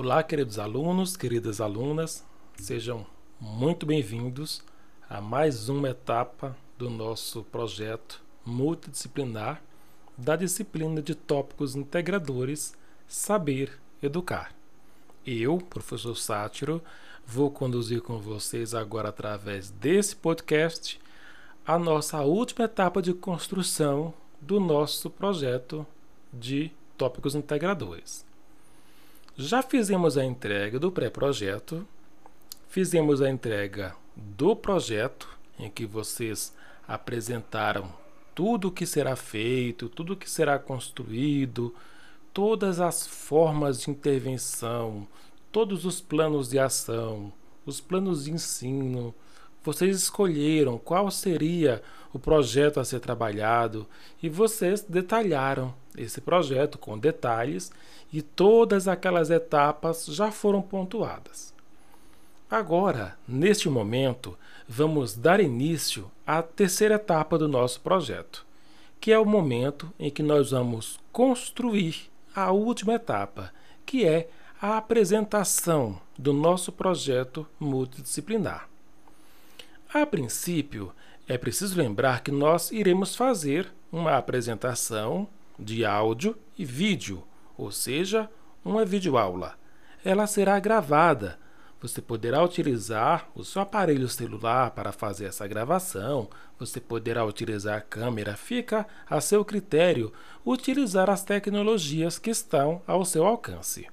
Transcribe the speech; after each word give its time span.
Olá, 0.00 0.22
queridos 0.22 0.60
alunos, 0.60 1.16
queridas 1.16 1.60
alunas, 1.60 2.24
sejam 2.56 3.04
muito 3.40 3.84
bem-vindos 3.84 4.62
a 5.10 5.20
mais 5.20 5.68
uma 5.68 5.88
etapa 5.88 6.56
do 6.78 6.88
nosso 6.88 7.42
projeto 7.42 8.22
multidisciplinar 8.46 9.60
da 10.16 10.36
disciplina 10.36 11.02
de 11.02 11.16
tópicos 11.16 11.74
integradores 11.74 12.76
Saber 13.08 13.76
Educar. 14.00 14.54
Eu, 15.26 15.58
professor 15.58 16.14
Sátiro, 16.14 16.80
vou 17.26 17.50
conduzir 17.50 18.00
com 18.00 18.20
vocês 18.20 18.74
agora 18.76 19.08
através 19.08 19.68
desse 19.68 20.14
podcast 20.14 21.00
a 21.66 21.76
nossa 21.76 22.20
última 22.20 22.66
etapa 22.66 23.02
de 23.02 23.12
construção 23.12 24.14
do 24.40 24.60
nosso 24.60 25.10
projeto 25.10 25.84
de 26.32 26.70
tópicos 26.96 27.34
integradores. 27.34 28.27
Já 29.40 29.62
fizemos 29.62 30.18
a 30.18 30.24
entrega 30.24 30.80
do 30.80 30.90
pré-projeto, 30.90 31.86
fizemos 32.68 33.22
a 33.22 33.30
entrega 33.30 33.94
do 34.16 34.56
projeto, 34.56 35.28
em 35.56 35.70
que 35.70 35.86
vocês 35.86 36.52
apresentaram 36.88 37.88
tudo 38.34 38.66
o 38.66 38.72
que 38.72 38.84
será 38.84 39.14
feito, 39.14 39.88
tudo 39.88 40.14
o 40.14 40.16
que 40.16 40.28
será 40.28 40.58
construído, 40.58 41.72
todas 42.34 42.80
as 42.80 43.06
formas 43.06 43.82
de 43.82 43.92
intervenção, 43.92 45.06
todos 45.52 45.84
os 45.84 46.00
planos 46.00 46.48
de 46.48 46.58
ação, 46.58 47.32
os 47.64 47.80
planos 47.80 48.24
de 48.24 48.32
ensino. 48.32 49.14
Vocês 49.68 49.98
escolheram 49.98 50.78
qual 50.78 51.10
seria 51.10 51.82
o 52.10 52.18
projeto 52.18 52.80
a 52.80 52.84
ser 52.86 53.00
trabalhado 53.00 53.86
e 54.22 54.26
vocês 54.26 54.80
detalharam 54.80 55.74
esse 55.94 56.22
projeto 56.22 56.78
com 56.78 56.98
detalhes 56.98 57.70
e 58.10 58.22
todas 58.22 58.88
aquelas 58.88 59.28
etapas 59.28 60.06
já 60.06 60.30
foram 60.30 60.62
pontuadas. 60.62 61.52
Agora, 62.50 63.18
neste 63.28 63.68
momento, 63.68 64.38
vamos 64.66 65.14
dar 65.14 65.38
início 65.38 66.10
à 66.26 66.40
terceira 66.40 66.94
etapa 66.94 67.36
do 67.36 67.46
nosso 67.46 67.82
projeto, 67.82 68.46
que 68.98 69.12
é 69.12 69.18
o 69.18 69.26
momento 69.26 69.92
em 69.98 70.10
que 70.10 70.22
nós 70.22 70.50
vamos 70.50 70.98
construir 71.12 72.10
a 72.34 72.52
última 72.52 72.94
etapa, 72.94 73.52
que 73.84 74.06
é 74.06 74.30
a 74.62 74.78
apresentação 74.78 76.00
do 76.18 76.32
nosso 76.32 76.72
projeto 76.72 77.46
multidisciplinar. 77.60 78.66
A 79.92 80.04
princípio, 80.04 80.92
é 81.26 81.38
preciso 81.38 81.78
lembrar 81.78 82.20
que 82.22 82.30
nós 82.30 82.70
iremos 82.70 83.16
fazer 83.16 83.72
uma 83.90 84.18
apresentação 84.18 85.26
de 85.58 85.82
áudio 85.82 86.36
e 86.58 86.64
vídeo, 86.64 87.24
ou 87.56 87.72
seja, 87.72 88.28
uma 88.62 88.84
videoaula. 88.84 89.54
Ela 90.04 90.26
será 90.26 90.60
gravada. 90.60 91.38
Você 91.80 92.02
poderá 92.02 92.44
utilizar 92.44 93.30
o 93.34 93.42
seu 93.42 93.62
aparelho 93.62 94.10
celular 94.10 94.72
para 94.72 94.92
fazer 94.92 95.24
essa 95.24 95.46
gravação, 95.46 96.28
você 96.58 96.80
poderá 96.80 97.24
utilizar 97.24 97.78
a 97.78 97.80
câmera, 97.80 98.36
fica 98.36 98.86
a 99.08 99.22
seu 99.22 99.42
critério 99.42 100.12
utilizar 100.44 101.08
as 101.08 101.24
tecnologias 101.24 102.18
que 102.18 102.28
estão 102.28 102.82
ao 102.86 103.06
seu 103.06 103.24
alcance. 103.24 103.86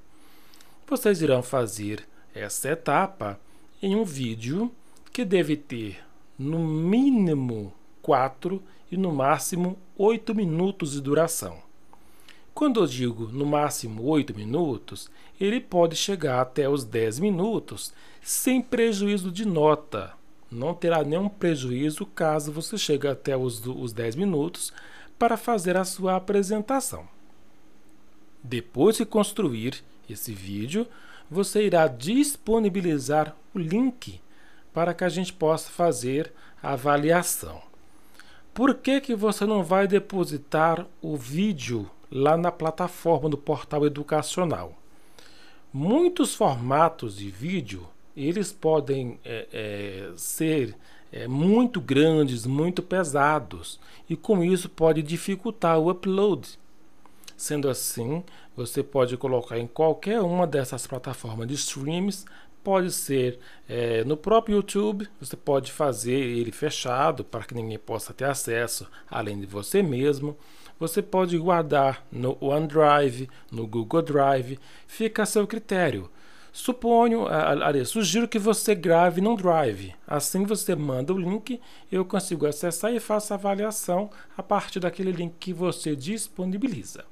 Vocês 0.85 1.21
irão 1.21 1.41
fazer 1.41 2.05
essa 2.33 2.69
etapa 2.69 3.39
em 3.81 3.95
um 3.95 4.03
vídeo 4.03 4.69
que 5.15 5.23
deve 5.23 5.55
ter 5.55 6.03
no 6.37 6.59
mínimo 6.59 7.73
4 8.01 8.61
e 8.91 8.97
no 8.97 9.13
máximo 9.13 9.77
8 9.97 10.35
minutos 10.35 10.91
de 10.91 10.99
duração. 10.99 11.59
Quando 12.53 12.81
eu 12.81 12.85
digo 12.85 13.29
no 13.31 13.45
máximo 13.45 14.03
8 14.03 14.35
minutos, 14.35 15.09
ele 15.39 15.61
pode 15.61 15.95
chegar 15.95 16.41
até 16.41 16.67
os 16.67 16.83
10 16.83 17.19
minutos 17.21 17.93
sem 18.21 18.61
prejuízo 18.61 19.31
de 19.31 19.45
nota. 19.47 20.11
Não 20.51 20.73
terá 20.73 21.01
nenhum 21.01 21.29
prejuízo 21.29 22.05
caso 22.05 22.51
você 22.51 22.77
chegue 22.77 23.07
até 23.07 23.37
os, 23.37 23.65
os 23.65 23.93
10 23.93 24.17
minutos 24.17 24.73
para 25.17 25.37
fazer 25.37 25.77
a 25.77 25.85
sua 25.85 26.17
apresentação. 26.17 27.07
Depois 28.43 28.97
de 28.97 29.05
construir 29.05 29.81
esse 30.09 30.33
vídeo, 30.33 30.85
você 31.31 31.65
irá 31.65 31.87
disponibilizar 31.87 33.33
o 33.53 33.59
link 33.59 34.19
para 34.75 34.93
que 34.93 35.05
a 35.05 35.09
gente 35.09 35.31
possa 35.31 35.69
fazer 35.69 36.33
a 36.61 36.73
avaliação. 36.73 37.61
Por 38.53 38.75
que, 38.75 38.99
que 38.99 39.15
você 39.15 39.45
não 39.45 39.63
vai 39.63 39.87
depositar 39.87 40.85
o 41.01 41.15
vídeo 41.15 41.89
lá 42.11 42.35
na 42.35 42.51
plataforma 42.51 43.29
do 43.29 43.37
portal 43.37 43.85
educacional? 43.85 44.73
Muitos 45.71 46.35
formatos 46.35 47.15
de 47.15 47.31
vídeo 47.31 47.87
eles 48.17 48.51
podem 48.51 49.17
é, 49.23 49.47
é, 49.53 50.11
ser 50.17 50.75
é, 51.09 51.25
muito 51.25 51.79
grandes, 51.79 52.45
muito 52.45 52.83
pesados, 52.83 53.79
e 54.09 54.15
com 54.17 54.43
isso 54.43 54.67
pode 54.67 55.01
dificultar 55.01 55.79
o 55.79 55.89
upload. 55.89 56.59
Sendo 57.37 57.69
assim, 57.69 58.23
você 58.55 58.81
pode 58.81 59.15
colocar 59.17 59.57
em 59.57 59.67
qualquer 59.67 60.21
uma 60.21 60.47
dessas 60.47 60.87
plataformas 60.87 61.47
de 61.47 61.53
streams 61.55 62.25
pode 62.65 62.91
ser 62.91 63.37
é, 63.69 64.03
no 64.03 64.17
próprio 64.17 64.55
YouTube, 64.55 65.07
você 65.21 65.37
pode 65.37 65.71
fazer 65.71 66.19
ele 66.19 66.51
fechado 66.51 67.23
para 67.23 67.43
que 67.43 67.53
ninguém 67.53 67.77
possa 67.77 68.11
ter 68.11 68.25
acesso 68.25 68.89
além 69.07 69.39
de 69.39 69.45
você 69.45 69.83
mesmo. 69.83 70.35
Você 70.79 70.99
pode 71.01 71.37
guardar 71.37 72.03
no 72.11 72.35
OneDrive, 72.41 73.29
no 73.51 73.67
Google 73.67 74.01
Drive, 74.01 74.59
fica 74.87 75.21
a 75.21 75.25
seu 75.27 75.45
critério. 75.45 76.09
Suponho, 76.51 77.27
aliás, 77.27 77.89
sugiro 77.89 78.27
que 78.27 78.39
você 78.39 78.73
grave 78.73 79.21
no 79.21 79.37
Drive. 79.37 79.93
Assim 80.07 80.43
você 80.43 80.75
manda 80.75 81.13
o 81.13 81.17
link, 81.17 81.61
eu 81.91 82.03
consigo 82.03 82.47
acessar 82.47 82.91
e 82.93 82.99
faço 82.99 83.31
a 83.31 83.35
avaliação 83.35 84.09
a 84.35 84.41
partir 84.41 84.79
daquele 84.79 85.11
link 85.11 85.35
que 85.39 85.53
você 85.53 85.95
disponibiliza. 85.95 87.05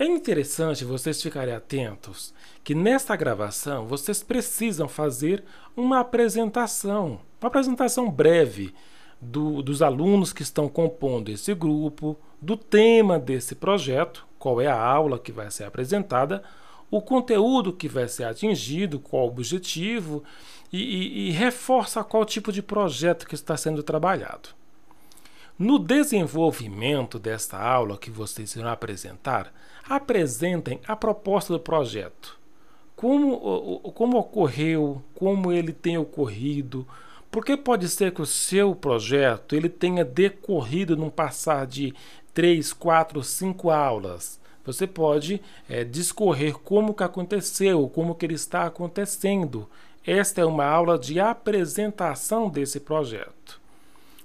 É 0.00 0.06
interessante 0.06 0.82
vocês 0.82 1.20
ficarem 1.20 1.52
atentos 1.52 2.32
que 2.64 2.74
nesta 2.74 3.14
gravação 3.14 3.86
vocês 3.86 4.22
precisam 4.22 4.88
fazer 4.88 5.44
uma 5.76 6.00
apresentação, 6.00 7.20
uma 7.38 7.48
apresentação 7.48 8.10
breve 8.10 8.72
do, 9.20 9.60
dos 9.60 9.82
alunos 9.82 10.32
que 10.32 10.40
estão 10.40 10.70
compondo 10.70 11.28
esse 11.28 11.52
grupo, 11.54 12.18
do 12.40 12.56
tema 12.56 13.18
desse 13.18 13.54
projeto, 13.54 14.26
qual 14.38 14.58
é 14.58 14.68
a 14.68 14.82
aula 14.82 15.18
que 15.18 15.30
vai 15.30 15.50
ser 15.50 15.64
apresentada, 15.64 16.42
o 16.90 17.02
conteúdo 17.02 17.70
que 17.70 17.86
vai 17.86 18.08
ser 18.08 18.24
atingido, 18.24 18.98
qual 18.98 19.24
o 19.24 19.28
objetivo 19.28 20.24
e, 20.72 20.78
e, 20.78 21.28
e 21.28 21.30
reforça 21.32 22.02
qual 22.02 22.24
tipo 22.24 22.50
de 22.50 22.62
projeto 22.62 23.26
que 23.26 23.34
está 23.34 23.54
sendo 23.54 23.82
trabalhado. 23.82 24.48
No 25.60 25.78
desenvolvimento 25.78 27.18
desta 27.18 27.58
aula 27.58 27.98
que 27.98 28.10
vocês 28.10 28.56
irão 28.56 28.70
apresentar, 28.70 29.52
apresentem 29.86 30.80
a 30.88 30.96
proposta 30.96 31.52
do 31.52 31.60
projeto. 31.60 32.38
Como, 32.96 33.78
como 33.92 34.16
ocorreu, 34.16 35.02
como 35.14 35.52
ele 35.52 35.74
tem 35.74 35.98
ocorrido, 35.98 36.88
porque 37.30 37.58
pode 37.58 37.90
ser 37.90 38.14
que 38.14 38.22
o 38.22 38.26
seu 38.26 38.74
projeto 38.74 39.54
ele 39.54 39.68
tenha 39.68 40.02
decorrido 40.02 40.96
num 40.96 41.10
passar 41.10 41.66
de 41.66 41.92
três, 42.32 42.72
quatro, 42.72 43.22
cinco 43.22 43.68
aulas. 43.68 44.40
Você 44.64 44.86
pode 44.86 45.42
é, 45.68 45.84
discorrer 45.84 46.54
como 46.54 46.94
que 46.94 47.04
aconteceu, 47.04 47.86
como 47.90 48.14
que 48.14 48.24
ele 48.24 48.32
está 48.32 48.64
acontecendo. 48.64 49.68
Esta 50.06 50.40
é 50.40 50.44
uma 50.46 50.64
aula 50.64 50.98
de 50.98 51.20
apresentação 51.20 52.48
desse 52.48 52.80
projeto. 52.80 53.59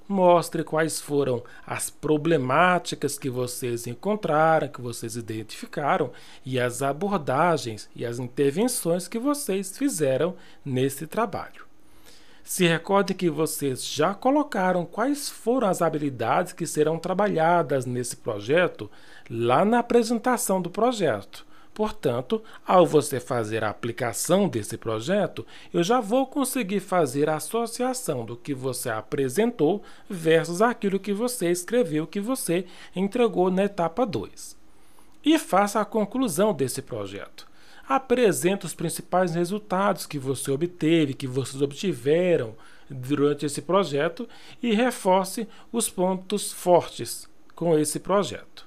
Mostre 0.07 0.63
quais 0.63 1.01
foram 1.01 1.44
as 1.65 1.89
problemáticas 1.89 3.18
que 3.18 3.30
vocês 3.30 3.88
encontraram, 3.88 4.68
que 4.68 4.80
vocês 4.80 5.15
identificaram 5.15 6.12
e 6.45 6.59
as 6.59 6.83
abordagens 6.83 7.89
e 7.95 8.06
as 8.06 8.19
intervenções 8.19 9.07
que 9.07 9.18
vocês 9.18 9.75
fizeram 9.75 10.35
nesse 10.63 11.07
trabalho. 11.07 11.65
Se 12.44 12.68
recorde 12.68 13.15
que 13.15 13.27
vocês 13.27 13.83
já 13.83 14.13
colocaram 14.13 14.85
quais 14.85 15.27
foram 15.27 15.68
as 15.68 15.81
habilidades 15.81 16.53
que 16.53 16.68
serão 16.68 17.00
trabalhadas 17.00 17.88
nesse 17.88 18.15
projeto 18.15 18.89
lá 19.27 19.65
na 19.65 19.80
apresentação 19.80 20.62
do 20.62 20.69
projeto. 20.69 21.44
Portanto, 21.75 22.42
ao 22.66 22.88
você 22.88 23.19
fazer 23.19 23.62
a 23.62 23.69
aplicação 23.69 24.48
desse 24.48 24.77
projeto, 24.77 25.45
eu 25.74 25.83
já 25.83 26.00
vou 26.00 26.25
conseguir 26.25 26.80
fazer 26.80 27.30
a 27.30 27.36
associação 27.36 28.24
do 28.24 28.38
que 28.38 28.54
você 28.54 28.89
apresentou 28.89 29.83
versus 30.10 30.62
aquilo 30.62 30.98
que 30.98 31.12
você 31.12 31.51
escreveu, 31.51 32.07
que 32.07 32.22
você 32.22 32.66
entregou 32.95 33.51
na 33.51 33.66
etapa 33.66 34.06
2. 34.06 34.56
E 35.25 35.38
faça 35.38 35.81
a 35.81 35.86
conclusão 35.86 36.54
desse 36.54 36.81
projeto. 36.81 37.45
Apresente 37.86 38.66
os 38.66 38.74
principais 38.74 39.36
resultados 39.36 40.06
que 40.06 40.18
você 40.18 40.51
obteve, 40.51 41.13
que 41.13 41.28
vocês 41.28 41.62
obtiveram 41.62 42.56
durante 42.89 43.45
esse 43.45 43.62
projeto 43.62 44.30
e 44.63 44.74
reforce 44.74 45.45
os 45.74 45.89
pontos 45.89 46.54
fortes 46.54 47.28
com 47.54 47.78
esse 47.78 48.00
projeto. 48.00 48.66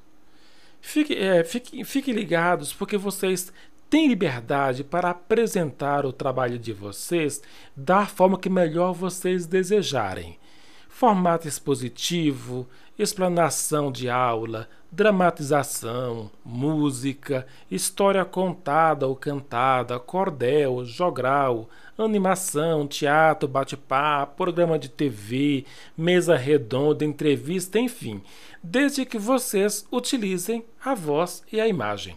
Fique, 0.80 1.14
é, 1.14 1.44
fique, 1.44 1.84
fique 1.84 2.12
ligados, 2.12 2.72
porque 2.72 2.96
vocês 2.96 3.52
tem 3.90 4.06
liberdade 4.08 4.84
para 4.84 5.10
apresentar 5.10 6.04
o 6.04 6.12
trabalho 6.12 6.58
de 6.58 6.72
vocês 6.72 7.42
da 7.74 8.04
forma 8.06 8.38
que 8.38 8.50
melhor 8.50 8.92
vocês 8.92 9.46
desejarem. 9.46 10.38
Formato 10.98 11.46
expositivo, 11.46 12.66
explanação 12.98 13.92
de 13.92 14.10
aula, 14.10 14.68
dramatização, 14.90 16.28
música, 16.44 17.46
história 17.70 18.24
contada 18.24 19.06
ou 19.06 19.14
cantada, 19.14 19.96
cordel, 20.00 20.84
jogral, 20.84 21.70
animação, 21.96 22.84
teatro, 22.84 23.48
bate-papo, 23.48 24.38
programa 24.38 24.76
de 24.76 24.88
TV, 24.88 25.64
mesa 25.96 26.34
redonda, 26.36 27.04
entrevista, 27.04 27.78
enfim, 27.78 28.20
desde 28.60 29.06
que 29.06 29.20
vocês 29.20 29.86
utilizem 29.92 30.64
a 30.84 30.96
voz 30.96 31.44
e 31.52 31.60
a 31.60 31.68
imagem. 31.68 32.16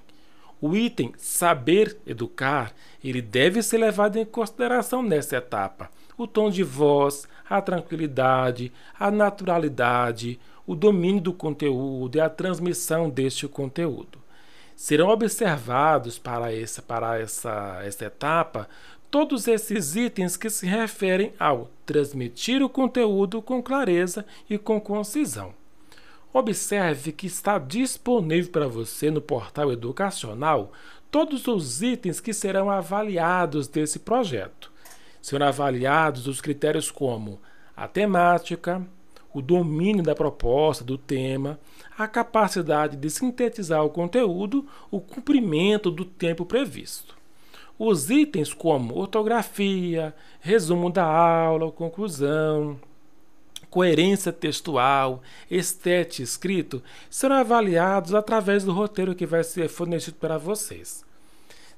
O 0.62 0.75
item 0.75 1.12
saber 1.18 1.98
educar, 2.06 2.72
ele 3.04 3.19
deve 3.19 3.63
ser 3.63 3.80
levado 3.80 4.18
em 4.18 4.25
consideração 4.25 5.02
nessa 5.02 5.38
etapa. 5.38 5.90
O 6.16 6.28
tom 6.28 6.52
de 6.52 6.62
voz, 6.62 7.28
a 7.50 7.60
tranquilidade, 7.60 8.72
a 9.00 9.10
naturalidade, 9.10 10.40
o 10.68 10.75
domínio 10.75 11.19
do 11.19 11.34
conteúdo 11.34 12.18
e 12.18 12.22
a 12.22 12.30
transmissão 12.30 13.10
deste 13.10 13.48
conteúdo. 13.48 14.19
Serão 14.75 15.10
observados 15.10 16.19
para 16.19 16.54
essa, 16.54 16.81
para 16.81 17.19
essa, 17.19 17.81
essa 17.84 18.06
etapa 18.06 18.69
todos 19.10 19.48
esses 19.48 19.96
itens 19.96 20.38
que 20.38 20.50
se 20.50 20.66
referem 20.66 21.34
ao 21.38 21.69
transmitir 21.86 22.63
o 22.63 22.69
conteúdo 22.69 23.42
com 23.42 23.62
clareza 23.62 24.25
e 24.50 24.58
com 24.58 24.80
concisão. 24.80 25.54
Observe 26.33 27.12
que 27.12 27.28
está 27.28 27.57
disponível 27.57 28.51
para 28.51 28.68
você 28.68 29.12
no 29.12 29.22
portal 29.22 29.72
educacional 29.72 30.72
todos 31.10 31.45
os 31.48 31.81
itens 31.81 32.22
que 32.22 32.33
serão 32.33 32.69
avaliados 32.69 33.68
desse 33.68 34.00
projeto. 34.00 34.72
Serão 35.22 35.48
avaliados 35.48 36.28
os 36.28 36.39
critérios 36.39 36.89
como 36.89 37.39
a 37.75 37.86
temática, 37.86 38.81
o 39.33 39.42
domínio 39.42 40.04
da 40.04 40.16
proposta, 40.16 40.83
do 40.86 40.98
tema, 40.98 41.60
a 41.98 42.07
capacidade 42.07 42.95
de 42.95 43.10
sintetizar 43.10 43.84
o 43.84 43.89
conteúdo, 43.89 44.66
o 44.89 45.01
cumprimento 45.01 45.92
do 45.92 46.06
tempo 46.06 46.45
previsto. 46.45 47.16
Os 47.77 48.10
itens 48.10 48.54
como 48.54 48.95
ortografia, 48.95 50.16
resumo 50.39 50.89
da 50.89 51.04
aula, 51.04 51.72
conclusão, 51.72 52.80
coerência 53.72 54.32
textual, 54.32 55.24
estética 55.50 56.22
escrito 56.22 56.84
serão 57.10 57.38
avaliados 57.38 58.14
através 58.14 58.64
do 58.64 58.72
roteiro 58.72 59.16
que 59.16 59.26
vai 59.26 59.44
ser 59.44 59.68
fornecido 59.68 60.18
para 60.18 60.38
vocês 60.38 61.04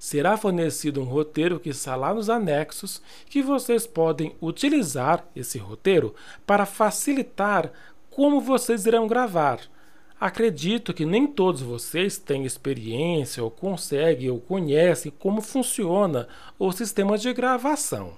será 0.04 0.36
fornecido 0.36 1.00
um 1.00 1.06
roteiro 1.06 1.62
que 1.62 1.70
está 1.70 1.96
lá 1.96 2.14
nos 2.14 2.30
anexos, 2.30 3.02
que 3.30 3.42
vocês 3.42 3.88
podem 3.88 4.36
utilizar 4.42 5.26
esse 5.34 5.58
roteiro 5.58 6.14
para 6.46 6.66
facilitar 6.66 7.72
como 8.10 8.42
vocês 8.42 8.86
irão 8.86 9.08
gravar. 9.08 9.62
Acredito 10.20 10.94
que 10.94 11.06
nem 11.06 11.26
todos 11.26 11.62
vocês 11.62 12.18
têm 12.18 12.44
experiência 12.44 13.42
ou 13.42 13.50
conseguem 13.50 14.30
ou 14.30 14.42
conhecem 14.42 15.10
como 15.10 15.40
funciona 15.40 16.28
o 16.60 16.70
sistema 16.74 17.18
de 17.18 17.32
gravação. 17.32 18.18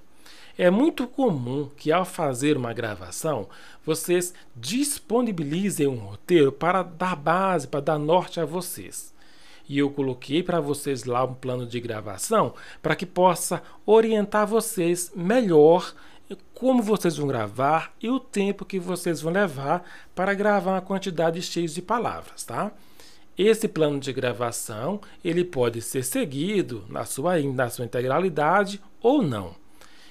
É 0.57 0.69
muito 0.69 1.07
comum 1.07 1.69
que 1.75 1.91
ao 1.91 2.05
fazer 2.05 2.55
uma 2.55 2.73
gravação, 2.73 3.47
vocês 3.85 4.33
disponibilizem 4.55 5.87
um 5.87 5.97
roteiro 5.97 6.51
para 6.51 6.81
dar 6.81 7.15
base, 7.15 7.67
para 7.67 7.81
dar 7.81 7.99
norte 7.99 8.39
a 8.39 8.45
vocês 8.45 9.13
e 9.67 9.79
eu 9.79 9.89
coloquei 9.89 10.43
para 10.43 10.59
vocês 10.59 11.05
lá 11.05 11.23
um 11.23 11.33
plano 11.33 11.65
de 11.65 11.79
gravação 11.79 12.53
para 12.81 12.95
que 12.95 13.05
possa 13.05 13.61
orientar 13.85 14.45
vocês 14.47 15.11
melhor 15.15 15.93
como 16.53 16.81
vocês 16.81 17.17
vão 17.17 17.27
gravar 17.27 17.93
e 18.01 18.09
o 18.09 18.19
tempo 18.19 18.65
que 18.65 18.79
vocês 18.79 19.21
vão 19.21 19.31
levar 19.31 19.83
para 20.15 20.33
gravar 20.33 20.71
uma 20.71 20.81
quantidade 20.81 21.41
X 21.41 21.73
de 21.73 21.81
palavras, 21.81 22.43
tá? 22.43 22.71
Esse 23.37 23.67
plano 23.67 23.99
de 23.99 24.11
gravação 24.13 25.01
ele 25.23 25.43
pode 25.43 25.81
ser 25.81 26.03
seguido 26.03 26.83
na 26.89 27.05
sua, 27.05 27.37
na 27.39 27.69
sua 27.69 27.85
integralidade 27.85 28.81
ou 29.01 29.21
não. 29.21 29.55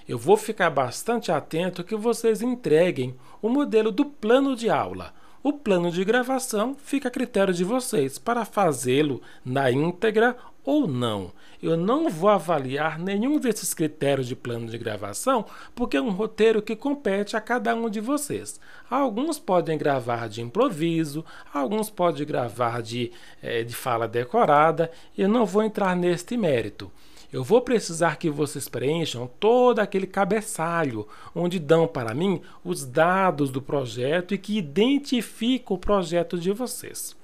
Eu 0.08 0.18
vou 0.18 0.36
ficar 0.36 0.70
bastante 0.70 1.32
atento 1.32 1.84
que 1.84 1.96
vocês 1.96 2.42
entreguem 2.42 3.14
o 3.40 3.48
modelo 3.48 3.90
do 3.90 4.04
plano 4.04 4.54
de 4.54 4.68
aula 4.68 5.12
o 5.44 5.52
plano 5.52 5.90
de 5.90 6.02
gravação 6.06 6.74
fica 6.74 7.08
a 7.08 7.10
critério 7.10 7.52
de 7.52 7.64
vocês 7.64 8.18
para 8.18 8.46
fazê-lo 8.46 9.20
na 9.44 9.70
íntegra 9.70 10.34
ou 10.64 10.88
não. 10.88 11.32
Eu 11.62 11.76
não 11.76 12.08
vou 12.08 12.30
avaliar 12.30 12.98
nenhum 12.98 13.38
desses 13.38 13.74
critérios 13.74 14.26
de 14.26 14.34
plano 14.34 14.70
de 14.70 14.78
gravação, 14.78 15.44
porque 15.74 15.98
é 15.98 16.00
um 16.00 16.08
roteiro 16.08 16.62
que 16.62 16.74
compete 16.74 17.36
a 17.36 17.42
cada 17.42 17.74
um 17.74 17.90
de 17.90 18.00
vocês. 18.00 18.58
Alguns 18.88 19.38
podem 19.38 19.76
gravar 19.76 20.30
de 20.30 20.40
improviso, 20.40 21.22
alguns 21.52 21.90
podem 21.90 22.26
gravar 22.26 22.80
de, 22.80 23.12
é, 23.42 23.62
de 23.62 23.76
fala 23.76 24.08
decorada, 24.08 24.90
eu 25.16 25.28
não 25.28 25.44
vou 25.44 25.62
entrar 25.62 25.94
neste 25.94 26.38
mérito 26.38 26.90
eu 27.34 27.42
vou 27.42 27.60
precisar 27.60 28.16
que 28.16 28.30
vocês 28.30 28.68
preencham 28.68 29.28
todo 29.40 29.80
aquele 29.80 30.06
cabeçalho 30.06 31.08
onde 31.34 31.58
dão 31.58 31.84
para 31.84 32.14
mim 32.14 32.40
os 32.64 32.84
dados 32.84 33.50
do 33.50 33.60
projeto 33.60 34.32
e 34.32 34.38
que 34.38 34.56
identificam 34.56 35.74
o 35.74 35.80
projeto 35.80 36.38
de 36.38 36.52
vocês. 36.52 37.16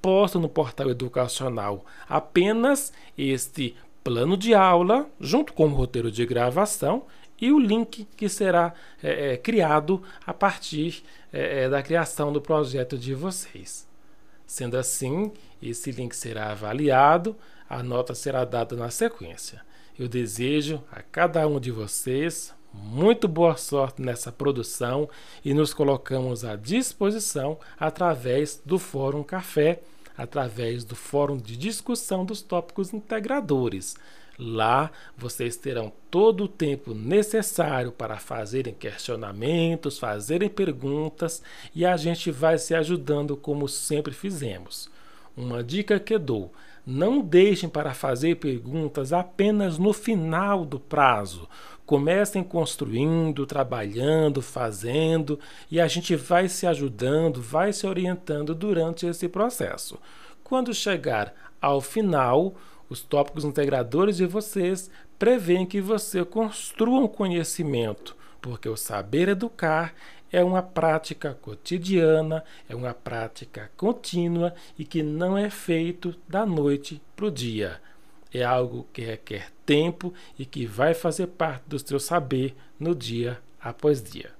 Posto 0.00 0.40
no 0.40 0.48
portal 0.48 0.90
educacional 0.90 1.86
apenas 2.08 2.92
este 3.16 3.76
plano 4.02 4.36
de 4.36 4.52
aula, 4.52 5.06
junto 5.20 5.52
com 5.52 5.66
o 5.66 5.74
roteiro 5.74 6.10
de 6.10 6.26
gravação 6.26 7.04
e 7.40 7.52
o 7.52 7.58
link 7.60 8.04
que 8.16 8.28
será 8.28 8.74
é, 9.00 9.34
é, 9.34 9.36
criado 9.36 10.02
a 10.26 10.34
partir 10.34 11.04
é 11.32 11.68
da 11.68 11.84
criação 11.84 12.32
do 12.32 12.40
projeto 12.40 12.98
de 12.98 13.14
vocês. 13.14 13.91
Sendo 14.52 14.76
assim, 14.76 15.32
esse 15.62 15.90
link 15.90 16.14
será 16.14 16.50
avaliado 16.50 17.34
a 17.66 17.82
nota 17.82 18.14
será 18.14 18.44
dada 18.44 18.76
na 18.76 18.90
sequência. 18.90 19.62
Eu 19.98 20.06
desejo 20.06 20.84
a 20.92 21.00
cada 21.00 21.48
um 21.48 21.58
de 21.58 21.70
vocês 21.70 22.52
muito 22.70 23.26
boa 23.26 23.56
sorte 23.56 24.02
nessa 24.02 24.30
produção 24.30 25.08
e 25.42 25.54
nos 25.54 25.72
colocamos 25.72 26.44
à 26.44 26.54
disposição 26.54 27.58
através 27.80 28.60
do 28.62 28.78
Fórum 28.78 29.22
Café, 29.22 29.80
através 30.16 30.84
do 30.84 30.94
Fórum 30.94 31.36
de 31.36 31.56
Discussão 31.56 32.24
dos 32.24 32.42
Tópicos 32.42 32.92
Integradores. 32.92 33.96
Lá 34.38 34.90
vocês 35.16 35.56
terão 35.56 35.92
todo 36.10 36.44
o 36.44 36.48
tempo 36.48 36.94
necessário 36.94 37.92
para 37.92 38.18
fazerem 38.18 38.74
questionamentos, 38.74 39.98
fazerem 39.98 40.48
perguntas 40.48 41.42
e 41.74 41.84
a 41.84 41.96
gente 41.96 42.30
vai 42.30 42.58
se 42.58 42.74
ajudando 42.74 43.36
como 43.36 43.68
sempre 43.68 44.12
fizemos. 44.12 44.90
Uma 45.36 45.62
dica 45.62 46.00
que 46.00 46.18
dou: 46.18 46.52
não 46.86 47.20
deixem 47.20 47.68
para 47.68 47.94
fazer 47.94 48.36
perguntas 48.36 49.12
apenas 49.12 49.78
no 49.78 49.92
final 49.92 50.64
do 50.64 50.80
prazo. 50.80 51.48
Comecem 51.86 52.42
construindo, 52.42 53.46
trabalhando, 53.46 54.40
fazendo 54.40 55.38
e 55.70 55.80
a 55.80 55.86
gente 55.86 56.16
vai 56.16 56.48
se 56.48 56.66
ajudando, 56.66 57.40
vai 57.40 57.72
se 57.72 57.86
orientando 57.86 58.54
durante 58.54 59.06
esse 59.06 59.28
processo. 59.28 59.98
Quando 60.42 60.74
chegar 60.74 61.34
ao 61.60 61.80
final, 61.80 62.54
os 62.88 63.00
tópicos 63.00 63.44
integradores 63.44 64.16
de 64.16 64.26
vocês 64.26 64.90
prevêem 65.18 65.64
que 65.64 65.80
você 65.80 66.24
construa 66.24 67.00
um 67.00 67.08
conhecimento, 67.08 68.16
porque 68.40 68.68
o 68.68 68.76
saber 68.76 69.28
educar 69.28 69.94
é 70.32 70.42
uma 70.42 70.62
prática 70.62 71.34
cotidiana, 71.34 72.42
é 72.68 72.74
uma 72.74 72.94
prática 72.94 73.70
contínua 73.76 74.54
e 74.78 74.84
que 74.84 75.02
não 75.02 75.36
é 75.36 75.50
feito 75.50 76.14
da 76.26 76.46
noite 76.46 77.00
para 77.14 77.26
o 77.26 77.30
dia. 77.30 77.80
É 78.32 78.42
algo 78.42 78.88
que 78.92 79.02
requer 79.02 79.52
tempo 79.66 80.12
e 80.38 80.46
que 80.46 80.64
vai 80.64 80.94
fazer 80.94 81.26
parte 81.26 81.64
do 81.66 81.78
seu 81.78 82.00
saber 82.00 82.56
no 82.80 82.94
dia 82.94 83.38
após 83.60 84.02
dia. 84.02 84.30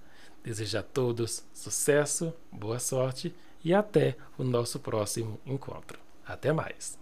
Desejo 0.42 0.78
a 0.78 0.82
todos 0.82 1.44
sucesso, 1.52 2.32
boa 2.50 2.78
sorte 2.78 3.34
e 3.62 3.74
até 3.74 4.16
o 4.38 4.42
nosso 4.42 4.80
próximo 4.80 5.38
encontro. 5.46 6.00
Até 6.26 6.52
mais! 6.52 7.01